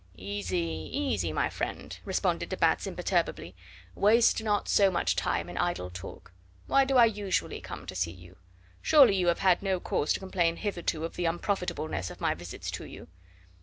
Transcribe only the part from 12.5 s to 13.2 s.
to you?"